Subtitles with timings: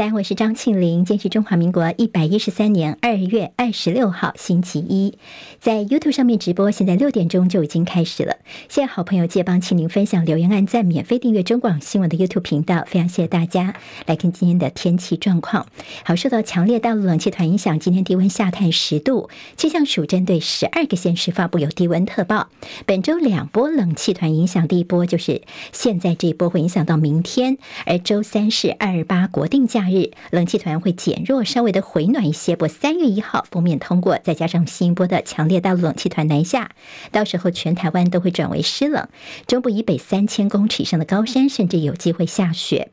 [0.00, 1.04] 三，我是张庆玲。
[1.04, 5.18] 今天是中华民国一百一十三年二月二十六号，星期一，
[5.60, 8.36] 在 YouTube 上面直播，现在六点钟就已经开始了。
[8.70, 13.74] 谢谢好朋友借帮庆玲分享、留言、按赞、免费订阅中广新闻的 YouTube 频道，非常谢谢大家。
[14.06, 15.66] 来看今天的天气状况。
[16.02, 19.28] 好，受到强烈大陆冷气团影响，今天低温下探十度。
[19.58, 22.48] 气象署针对十二个县市发布有低温特报。
[22.86, 25.42] 本周两波冷气团影响，第一波就是
[25.72, 29.89] 现在这一波会影响到明天，而周三是二八国定假。
[29.90, 32.56] 日冷气团会减弱，稍微的回暖一些。
[32.56, 36.70] 不三月一号封面通过，再加上新一波的强烈大陆冷气团南下，
[37.10, 39.08] 到时候全台湾都会转为湿冷。
[39.46, 42.90] 中部以北三千公尺以上的高山，甚至有机会下雪。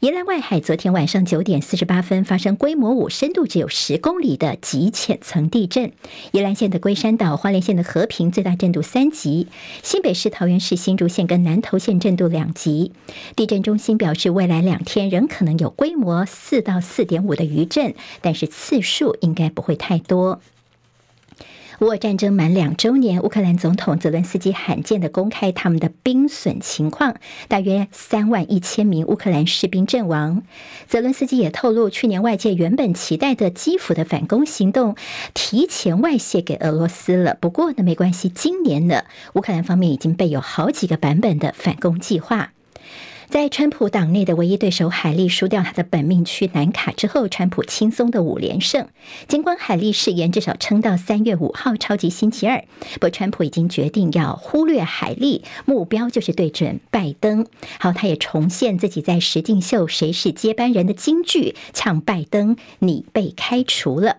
[0.00, 5.92] 宜兰外海昨天晚上九点四十八分发生规模五、深度只有十公里的极浅层地震。
[6.32, 9.48] 宜兰县的龟山岛、花莲县的和平最大震度三级，
[9.82, 12.92] 新北市、桃园市、新竹县跟南投县震度两级。
[13.36, 20.40] 地震中心表示，未来两天仍可能有规模四到四点五的余震，但是次数应该不会太多。
[21.80, 27.16] 乌俄战争满两周年，乌克兰总统泽伦斯基罕见的公开他们的兵损情况，
[27.48, 30.42] 大约三万一千名乌克兰士兵阵亡。
[30.86, 34.94] 泽伦斯基也透露，去年外界原本期待的基辅的反攻行动
[35.34, 37.36] 提前外泄给俄罗斯了。
[37.40, 39.02] 不过呢，没关系，今年呢，
[39.32, 42.52] 乌克兰方面已经备有好几个版本的反攻计划。
[43.28, 48.86] 在川普党内的唯一对手海莉输掉他的本命区南卡之后，川普轻松的五连胜。
[49.26, 52.64] 尽管海莉誓言至少撑到三月五号超级星期二，
[53.00, 57.46] 不川普已经决定要忽略海莉，目标就是对准拜登。
[57.78, 64.18] 好，他也重现自己在实境秀《谁是接班人》的金句，呛拜登：“你被开除了。”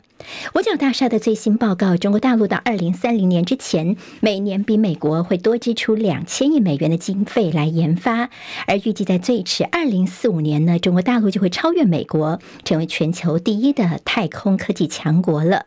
[0.56, 8.30] 五角大厦的最新报告，中国大陆到二零三零年之前，每年比美国会多支出两千亿美元的经费来研发，
[8.66, 15.66] 而预计在最迟二零四五年呢，中国大陆就会超越美国，成为全球第一的太空科技强国了。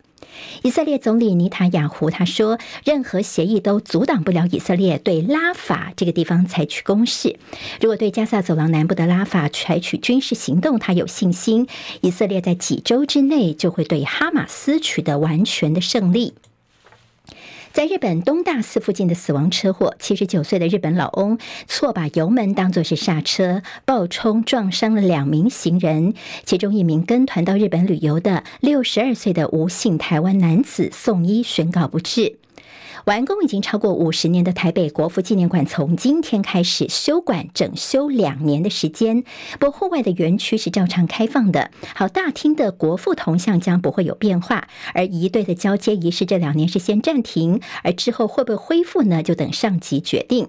[0.62, 7.37] 以色列总理尼塔雅胡他说：“任何协议都阻挡不了以色列对拉法这个地方采取攻势。
[7.81, 11.67] 如果对加萨走廊南部的拉法采取军事行动，他有信心，
[12.00, 16.34] 以色列在几周之内就会对哈马斯取得完全的胜利。”
[17.73, 26.15] 在日本东大寺附近的死亡车祸，七十九岁的日本老翁错把油门当作是刹车，爆冲撞伤了两名行人，
[26.45, 32.37] 其中一名跟团到日本旅游的六十二岁的吴姓台湾男子送医宣告不治。
[33.08, 39.24] 完工已经超过五十年的台北国父纪念馆，从今天开始休馆整修两年的时间。
[39.58, 41.70] 不过户外的园区是照常开放的。
[41.94, 49.22] 好，大厅的国父铜像将不会有变化，而仪队的交接仪式这两年是先暂停，而之后会不会恢复呢？
[49.22, 50.48] 就等上级决定。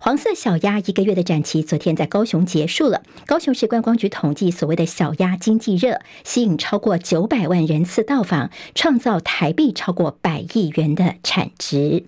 [0.00, 3.02] 黄色小鸭一个月的展期昨天在高雄结束了。
[3.26, 12.04] 高雄市观光局统计，所谓的小鸭经济热，吸引超过九百万人次到访，创造台币超过百亿元的产值。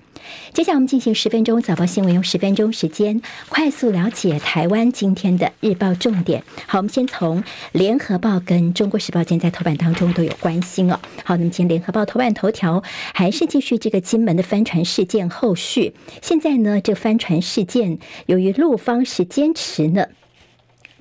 [0.53, 6.45] 接下来我们进行十分钟早报新闻，用十分钟时间快速了解台湾今天的日报重点。
[6.67, 11.01] 好，我们先从联合报跟中国时报间在头版当中都有关心哦。
[11.25, 12.83] 好，那么今天联合报头版头条
[13.15, 15.95] 还是继续这个金门的帆船事件后续。
[16.21, 20.07] 现在呢，这帆船事件由于陆方是坚持呢。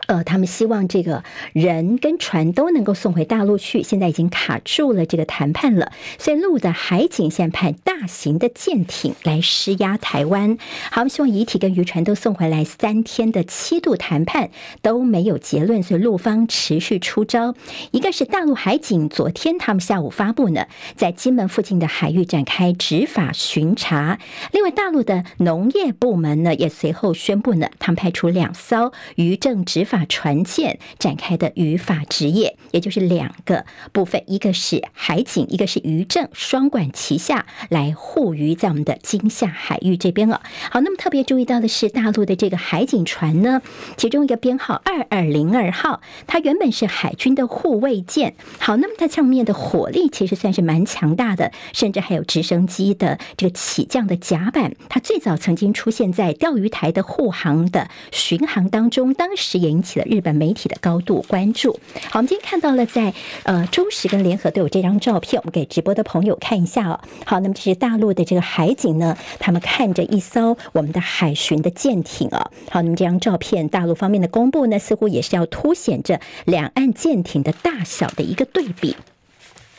[0.10, 5.92] 呃，他们希望这个人跟船都能够送回大陆去，现在已经卡住了这个谈判了。
[6.18, 10.58] 所以陆的海警现派大型的舰艇来施压台湾。
[10.90, 12.64] 好，我们希望遗体跟渔船都送回来。
[12.64, 14.50] 三天的七度谈判
[14.82, 17.54] 都没有结论，所以陆方持续出招。
[17.92, 20.66] 一个是大陆海警，昨天他们下午发布呢，
[20.96, 24.18] 在金门附近的海域展开执法巡查。
[24.52, 29.99] 另外，大陆的农业部门呢，也随后宣布呢，他们派出两艘渔政执法。
[30.06, 40.42] 船舰展开的渔法职业，也就是两个部分，一个是海警，一个是渔政，双管齐下来护渔在我们的金厦海域这边了。
[40.72, 43.62] 好，那么特别注意到的是，大陆的这个海警船呢，
[43.98, 48.36] 其中一个编号二二零二号，它原本是海军的护卫舰。
[48.60, 54.76] 好，那么它上面的火力其实算是蛮强大的，甚至还有直升机的这个起降的甲板。
[54.90, 61.80] 它最早曾经出现在钓鱼台的护航的巡航当中，当时也引起了日本媒体的高度关注。
[62.12, 63.14] 好，我们今天看到了在
[63.44, 67.00] 呃中时跟联合都有这张照片，我们给直播的朋友看一下哦。
[67.26, 72.52] 好，那么这是大陆的这个海警呢，他们看着一艘我们的海巡的舰艇啊。
[72.70, 78.96] 好，那么这张照片，大陆方面的公布呢，似乎也是要凸显着两岸舰艇的大小的一个对比。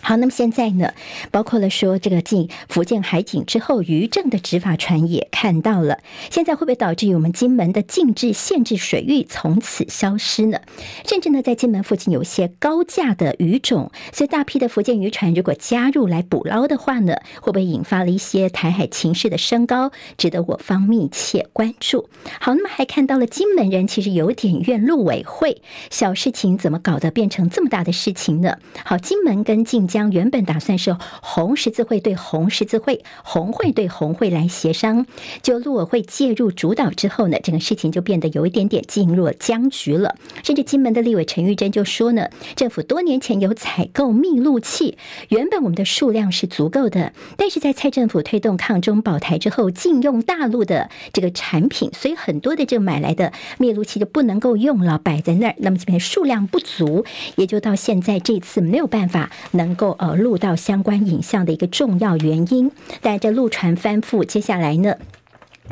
[0.02, 0.92] 好，那么现在呢，
[1.30, 5.98] 包括了说这个进福建海警之后，渔政的执法船也看到了，
[6.30, 10.60] 现在会不会导致于我们金门的禁制限制水域从此消失呢？
[11.04, 22.08] 甚至呢，在金门附近有些高价的鱼种，所以大批的福建渔船如果加入来捕捞的话呢，会不会引发了一些台海情势的升高，值得我方密切关注。
[22.40, 25.60] 好，那么还看到了金门人其实有点怨陆委会，
[25.90, 28.56] 小事情怎么搞得变成这么大的事情呢？
[28.82, 29.89] 好，金门跟进。
[29.90, 35.04] 将原本打算是红十字会对红十字会、红会对红会来协商，
[35.42, 40.14] 就陆委会介入主导之后呢，整个事情就变得有一点点进入了僵局了。
[40.44, 44.96] 甚至金门的立委陈玉珍就说呢，政府多年前有采购密录器，
[45.30, 57.04] 原本我们的数量是足够的，但是在蔡政府推动抗中保台之后，禁用大陆的这个产品，所以很多的这买来的密录器就不能够用了，摆在那儿，那么这边数量不足，
[57.34, 59.74] 也就到现在这次没有办法能。
[59.80, 64.96] 够呃录到相关影像的一个重要原因，但这陆船翻覆，接下来呢？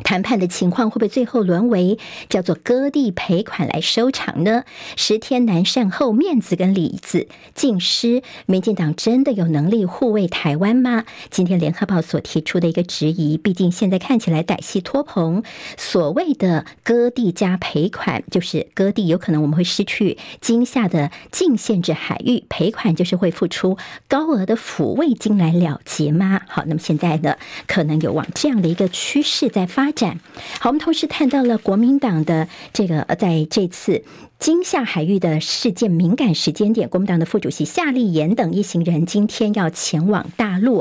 [0.03, 1.97] 谈判的情况会不会最后沦为
[2.29, 4.63] 叫做割地赔款来收场呢？
[4.95, 11.05] 十天南善后，面子跟里子尽失，民进党真的有能力护卫台湾吗？
[11.29, 15.43] 今天联合报所提出的一个质疑，毕竟现在看起来歹戏拖棚，
[15.77, 26.41] 所谓的割地加赔款，就是割地有可能我们会失去金厦的禁限制海域，赔款就是会付出高额的抚慰金来了结吗？
[26.47, 27.35] 好，那么现在呢，
[27.67, 30.19] 可能有往这样的一个趋势在发展。
[30.59, 34.03] 好，我们同时看到了国民党的这个，在这次。
[34.39, 40.79] 金厦海域的事件敏感时间点，国民党的副主席夏立言等一行人今天要前往大陆。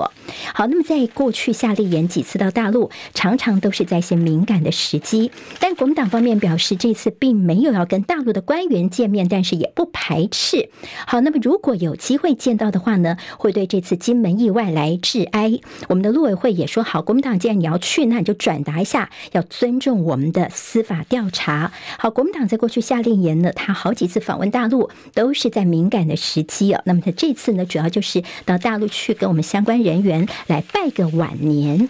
[0.55, 5.33] 好，那么在过去夏立言几次到大陆，常常都是在一些敏感的时机。
[5.59, 10.69] 但国民党方面表示，这次并没有要跟大陆的官员见面，但是也不排斥。
[11.09, 15.59] 好，那么如果有机会见到的话呢，会对这次金门意外来致哀。
[15.89, 21.73] 我们的陆委会也说好，国民党既然你要去，那你就转达一下，要尊重我们的司法调查。
[21.99, 23.48] 好，国民党在过去夏立言呢。
[23.53, 26.81] 他好几次访问大陆，都是在敏感的时机哦。
[26.85, 31.89] 那么他这次呢，主要就是到大陆去跟我们相关人员来拜个晚年。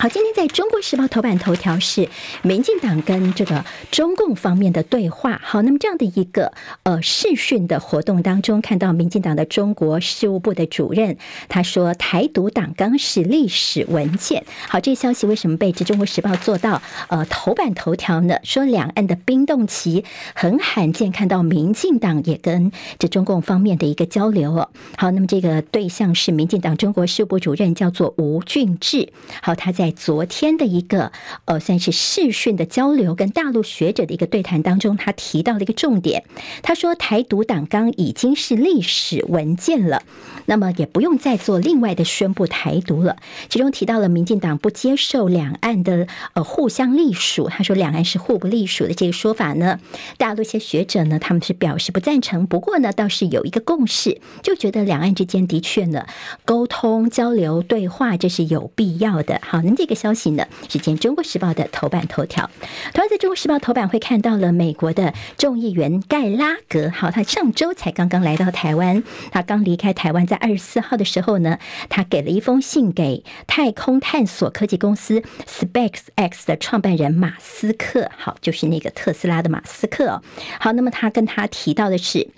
[0.00, 2.08] 好，今天在中国时报头版头条是
[2.40, 5.38] 民进党跟这个中共方面的对话。
[5.44, 6.54] 好，那么这样的一个
[6.84, 11.18] 呃视讯的活动当中，看到民进党的中国事务部的主任
[11.50, 14.46] 他说，台独党纲是历史文件。
[14.70, 18.38] 好，这个消息为什么被这中国时报做到呃头版头条呢？
[18.42, 24.70] 说两岸的冰冻期很罕见，看到民进党也跟这中共方面的一个交流哦。
[24.96, 29.12] 好，那么这个对象是民进党中国事务部主任，叫做吴俊志。
[29.42, 29.89] 好，他在。
[29.90, 31.12] 昨天的一个
[31.44, 36.24] 呃，算是视讯的交流，跟大陆学者的一个对谈当中，他提到了一个重点。
[36.62, 40.02] 他说，台独党纲已经是历史文件了，
[40.46, 43.16] 那么也不用再做另外的宣布台独了。
[43.48, 49.80] 其中提到了民进党不接受两岸的呃互相隶属，他说两岸是互不隶属的这个说法呢，
[50.18, 52.46] 大陆一些学者呢，他们是表示不赞成。
[52.46, 56.06] 不过呢，倒是有一个共识，就觉得两岸之间的确呢，
[56.44, 59.40] 沟通交流对话这是有必要的。
[59.42, 62.50] 好，那这个消息呢，是今天《中国时报》的头版头条。
[62.92, 80.20] 同样在《中国时报》头版会看到了美国的众议员盖拉格，好，他上周才刚刚来到台湾，他刚离开台湾，在二十四号的时候呢，他给了一封信给太空探索科技公司 SpaceX 的创办人马斯克，好，就是那个特斯拉的马斯克。
[80.60, 82.28] 好，那么他跟他提到的是。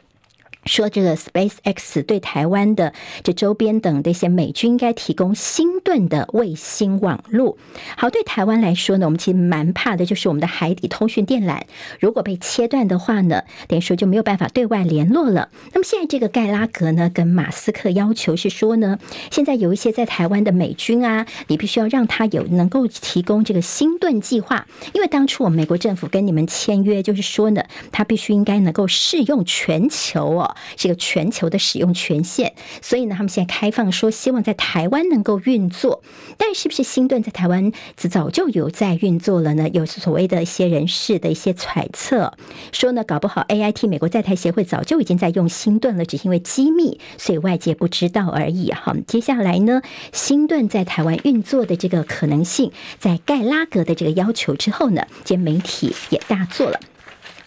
[0.64, 2.92] 说这个 SpaceX 对台湾的
[3.22, 7.56] 这周边等的一些美军应该提供星盾的卫星网络。
[7.96, 11.62] 好，对台湾来说呢，我们其实蛮怕的，就是我们的海底通讯电缆
[11.98, 15.48] 如果被切断的话呢，等于说就没有办法对外联络了。
[15.72, 18.98] 那么现在这个盖拉格呢，跟马斯克要求是说呢，
[19.30, 30.51] 现在有一些在台湾的美军啊，你必须要让他有能够提供这个星盾计划，因为当初我们美国政府跟你们签约，就是说呢，他必须应该能够适用全球哦。
[30.76, 36.02] 这个全球的使用权限，所以呢，他们现在开放说，希望在台湾能够运作。
[36.36, 39.68] 但是不是新盾在台湾早就有在运作了呢？
[39.70, 42.34] 有所谓的一些人士的一些揣测，
[42.72, 48.72] 说呢，搞不好 AIT 美国在台协会早就已经在用新盾了，只是因为机密，所以外界不知道而已。
[48.72, 49.82] 好，接下来呢，
[50.12, 56.78] 新盾在台湾运作的这个可能性，在盖拉格的这个要求之后呢，今天媒体也大做了。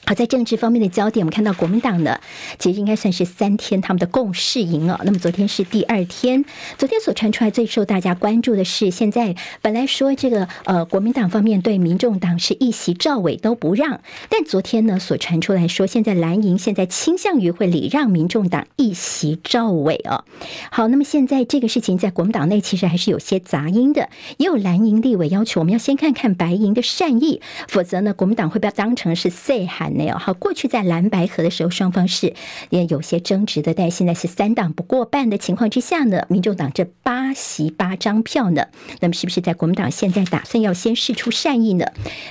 [0.08, 2.20] 好，在政治方面的焦点，我们看到国民党呢，
[2.60, 5.00] 其实应该算是三天他们的共事营哦。
[5.04, 6.46] 那么昨天是第二天，
[6.78, 20.24] 昨天所传出来最受大家关注的是，现在本来说这个呃国民党方面对民众党是一席赵伟都不让，但昨天呢所传出来说，现在蓝营现在倾向于会礼让民众党一席赵伟哦。
[20.70, 32.34] 好，那么现在这个事情在国民党内其实还是有些杂音的，也有蓝营立委要求我们要先看看白营的善意，否则呢国民党会被当成是塞没有好，过去在蓝白合的时候，双方是
[32.70, 38.68] 也有些争执的，但现在是三党不过半的情况之下呢，民众党这八席八张票呢，
[39.00, 41.86] 那么是不是在国民党现在打算要先试出善意呢？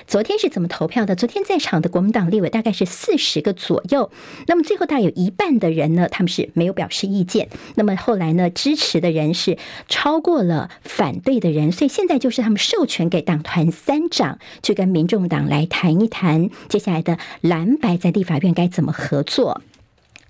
[0.07, 1.17] 昨天是怎么投票的？
[1.17, 4.11] 昨天在场的国民党立委大概是四十个左右，
[4.47, 9.57] 那么最后大概有一半的人呢，他们是没有表示意见，那么后来呢，支持的人是
[9.89, 17.54] 超过了反对的人，所以现在就是他们授权给党团三长去跟民众党来谈一谈接下来的蓝。
[17.55, 19.63] 蓝白在立法院该怎么合作？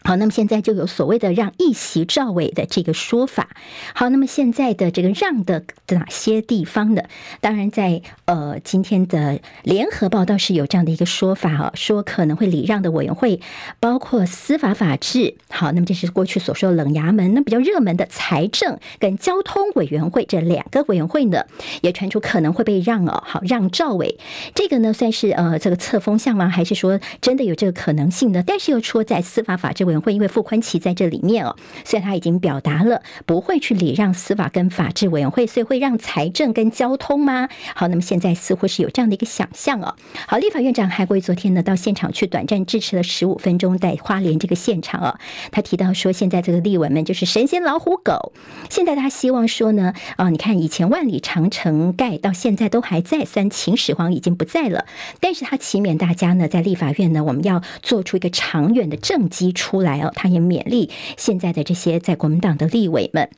[0.07, 3.49] 好，那么现在就有所谓的让一席赵伟的这个说法。
[3.95, 7.05] 好，那么现在的这个让的哪些地方呢？
[7.41, 13.41] 当然在，呃今天的联合报倒是有这样的一个说法啊，说可能会礼让的委员会
[13.81, 15.37] 包括司法法制。
[15.49, 21.47] 好，那么这是过去所说的冷衙门，那比较热门的财政跟交通委员会这两个委员会呢，
[21.81, 23.23] 也传出可能会被让哦。
[23.27, 24.19] 好，让赵伟
[24.55, 26.47] 这个呢算是呃这个测风向吗？
[26.47, 28.45] 还是说真的有这个可能性呢？
[28.47, 29.94] 但是又说在司法法制委。
[30.01, 37.49] 会因为傅崐萁在这里面哦，所以他已经表达了不会去礼让司法跟法制委员会，所以会让财政跟交通吗？
[37.75, 39.95] 好，那么现在似乎是有这样的一个想象哦。
[40.27, 45.19] 好，立法院长韩国瑜昨天呢到现场去短暂支持了十五分钟，在花莲这个现场哦，
[45.51, 48.33] 他提到说现在这个立委们就是神仙老虎狗，
[48.71, 54.85] 现在他希望说呢，啊，你看以前万里长城盖到现在都还在，虽然秦始皇已经不在了，
[55.21, 63.29] 但是他期勉大家呢在立法院呢，我们要做出一个长远的政绩出来哦，他也勉励现在的这些在国民党的立委们。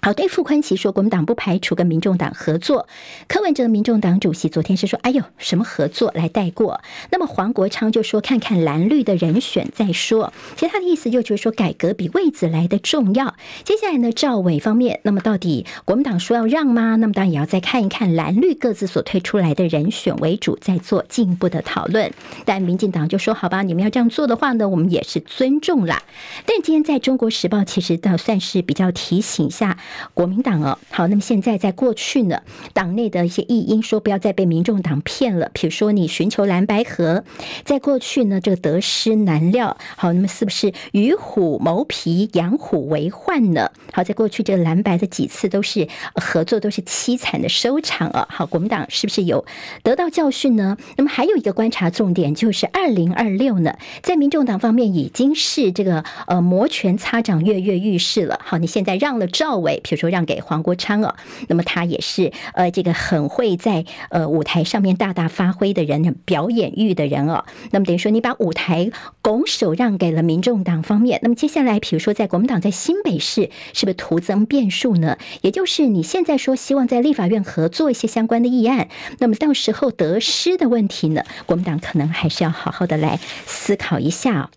[0.00, 2.86] 好，对傅崐萁说，国民党不排除跟民众党合作。
[3.26, 13.34] 柯文哲，民众党主席，昨天是说：“哎呦，什么合作来带过？”那么黄国昌就说：“看看蓝绿的人选再说。”其实他的意思就是说，改革比位子来的重要。
[13.64, 16.94] 接下来呢，赵伟方面，那么到底国民党说要让吗？
[16.94, 22.12] 那么当然也要再看一看蓝绿各自所推出来的人选为主，再做进一步的讨论。
[22.44, 26.04] 但民进党就说：“好吧，你们要这样做的话呢，我们也是尊重啦。”
[26.46, 29.76] 但今天在中国时报，其实倒算是比较提醒一下。
[30.14, 32.42] 国民党哦，好，那么现在在过去呢，
[32.72, 35.50] 党内的一些异音说不要再被民众党骗了。
[35.52, 37.24] 比如说你寻求蓝白合，
[37.64, 39.76] 在过去呢，这个得失难料。
[39.96, 43.70] 好，那么是不是与虎谋皮，养虎为患呢？
[43.92, 48.26] 好，在过去这个蓝白的几次都是合作，都是凄惨的收场啊。
[48.30, 49.44] 好，国民党是不是有
[49.82, 50.76] 得到教训呢？
[50.96, 58.40] 那么还有一个观察重点就是二零二六呢，在民众党方面已经是这个呃摩拳擦掌，跃跃欲试了。
[58.44, 59.77] 好，你现在让了赵伟。
[59.80, 61.14] 比如说让给黄国昌哦，
[61.48, 67.44] 那么他也是呃这个很会在呃舞台上面大大发挥的人，表演欲的人哦。
[67.70, 68.90] 那么等于说你把舞台
[69.22, 75.16] 拱手让给了民众党方面，那么接下来比如说在国民党在新北市是不是徒增变数呢？
[75.42, 84.50] 也就是你现在说希望在立法院合作一些相关的议案，那么到时候得失的问题呢，国民党可能还是要好好的来思考一下。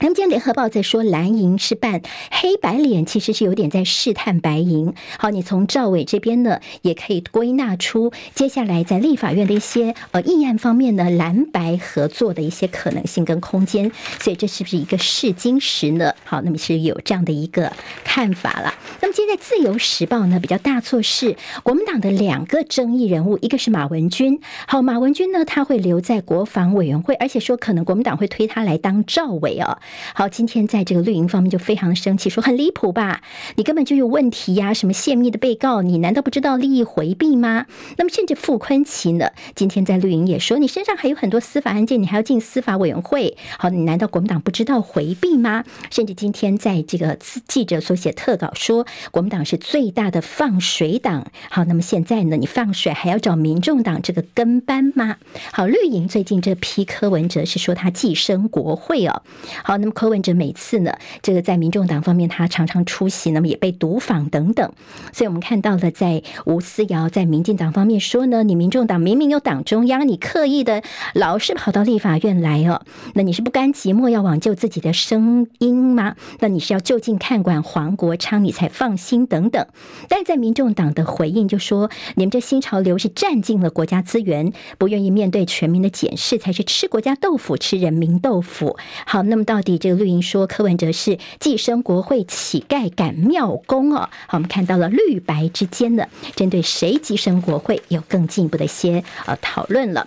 [0.00, 4.94] 那么今天联合报在说蓝营是扮黑白脸，其实是有点在试探白营。
[5.18, 13.90] 好，你从赵伟这边呢，也可以归纳出接下来在立法院的一些呃议案方面呢，蓝白合作的一些可能性跟空间。
[14.20, 16.14] 所以这是不是一个试金石呢？
[16.22, 17.72] 好，那么是有这样的一个
[18.04, 18.72] 看法了。
[19.00, 24.40] 那么现在自由时报呢，比较大错是国民党的两个争议人物，一个是马文君。
[24.68, 29.80] 好，马文君呢，他会留在国防委员会，而且说可能国民党会推他来当赵伟啊。
[30.14, 33.22] 好，今天在这个绿营方面就非常的生气，说很离谱吧？
[33.56, 34.74] 你根本就有问题呀！
[34.74, 37.66] 什么泄密的被告，你难道不知道利益回避吗？
[37.96, 39.30] 那么甚至傅坤奇呢？
[39.54, 43.36] 今天在绿营也说，你身上还有很多司法案件，你还要进司法委员会。
[43.58, 45.64] 好，你难道国民党不知道回避吗？
[45.90, 51.26] 甚至今天在这个记者所写特稿说，国民党是最大的放水党。
[51.50, 52.36] 好，那么现在呢？
[52.36, 55.16] 你放水还要找民众党这个跟班吗？
[55.52, 59.22] 好，绿营最近这批柯文哲是说他寄生国会哦。
[59.64, 59.77] 好。
[59.78, 60.92] 那么柯文哲每次呢，
[61.22, 64.72] 这个在民众党方面他常常出席，那么也被毒访等等，
[65.12, 70.82] 所以我们看到了在吴思瑶在民进党方面说呢，你民众党明明有党中央，你刻意的
[71.14, 72.82] 老是跑到立法院来哦，
[73.14, 76.16] 那你是不甘寂寞要挽救自己的声音吗？
[76.40, 79.66] 那你是要就近看管黄国昌，你才放心等等。
[80.08, 88.76] 但在民众党的回应就说，你们这新潮流是占尽了国家资源，不愿意面对全民的检视，才是吃国家豆腐，吃人民豆腐。
[89.06, 94.08] 好，那么到这个绿营说柯文哲是寄生国会乞丐赶庙工哦？
[94.26, 100.06] 好，我们看到了绿白之间的针对谁寄生国会有更进一步的一些呃讨论了。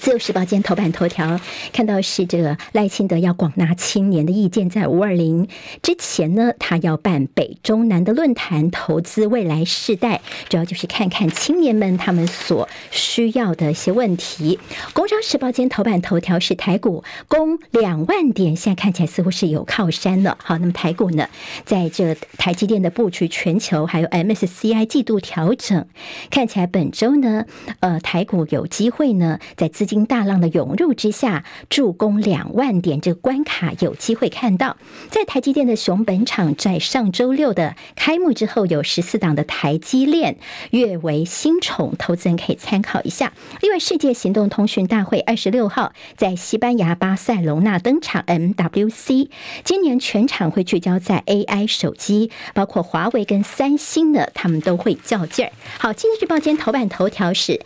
[0.00, 1.40] 自由时报今天头版头条
[1.72, 5.48] 看到是这个赖清德要广纳青年的意见，在五二零
[5.82, 14.58] 之前呢，他要办北中南的论坛，投资未来世代，主要就是看看青年们他们所需要的一些问题。
[14.92, 20.36] 工商时报今天头版头条是台股攻两万点，现在看起来似乎是有靠山了。
[20.42, 21.28] 好，那么台股呢，
[21.64, 25.86] 在这台积电的布局全球，还有 MSCI 季度调整，
[26.30, 27.46] 看起来本周呢，
[27.80, 34.78] 呃，台股有机会呢，在资资金大浪的涌入之下，助攻两万点这个关卡有机会看到。
[35.10, 40.38] 在台积电的熊本厂在上周六的开幕之后，有十四档的台积链
[40.70, 43.34] 跃为新宠，投资人可以参考一下。
[43.60, 49.28] 另外，世界行动通讯大会二十六号在西班牙巴塞隆纳登场，MWC
[49.64, 55.52] 今年全场会聚焦在 AI 手机，包括华为跟三星的，他们都会较劲儿。
[55.78, 57.60] 好，经济日报今天头版头条是。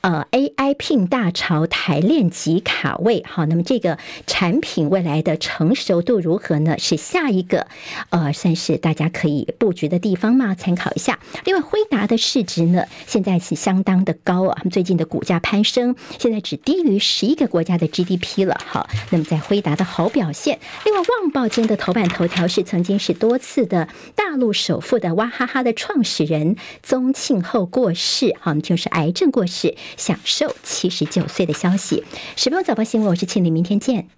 [0.00, 3.24] 呃，AI 聘大潮，台链级卡位。
[3.26, 6.76] 好，那么这个产品未来的成熟度如何呢？
[6.78, 7.66] 是下一个
[8.10, 11.18] 呃，算是大家可以布局的地方嘛，参考一下。
[11.44, 18.56] 另外，辉达的市值呢，现在是相当的高啊，他们最近的股价攀升，现在只低于十一个国家的 GDP 了。
[18.64, 20.60] 好，那么在辉达的好表现。
[20.84, 29.74] 另外，旺报间的头版头条是曾经是多次的大陆首富的娃哈哈的创始人宗庆后过世，好，就是癌症过世。
[29.96, 32.04] 享受七十九岁的消息。
[32.36, 34.08] 十分钟早报新闻，我是庆玲，明天见。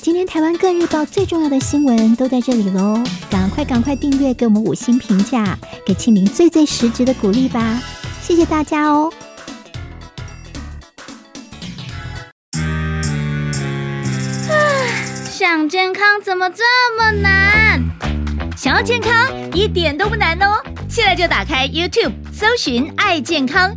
[0.00, 7.82] 今天台湾各日报最重要的新闻都在这里喽，赶快赶快订阅，给我们五星评价，给庆玲最最实质的鼓励吧，
[8.22, 9.12] 谢谢大家哦。
[14.48, 14.52] 啊，
[15.30, 16.64] 想健康怎么这
[16.96, 17.82] 么难？
[18.56, 23.76] 想要健康一点都不难哦，现在就打开 YouTube，搜寻“爱健康”。